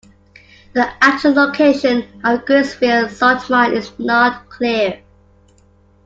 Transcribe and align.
The 0.73 0.91
actual 0.99 1.33
location 1.33 2.21
of 2.23 2.43
Greigsville 2.45 3.07
Salt 3.11 3.47
Mine 3.51 3.73
is 3.77 3.91
not 3.99 4.49
clear. 4.49 4.99